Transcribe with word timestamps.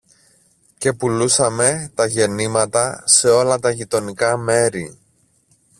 και 0.77 0.93
πουλούσαμε 0.93 1.91
τα 1.95 2.05
γεννήματα 2.07 3.03
σε 3.05 3.29
όλα 3.29 3.59
τα 3.59 3.71
γειτονικά 3.71 4.37
μέρη. 4.37 4.99